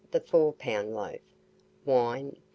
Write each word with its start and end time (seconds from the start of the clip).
the 0.09 0.19
four 0.19 0.51
pound 0.51 0.95
loaf; 0.95 1.19
wine, 1.85 2.31
25s. 2.31 2.39